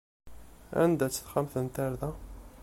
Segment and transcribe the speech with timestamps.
[0.81, 2.09] Anda-tt texxamt n tarda?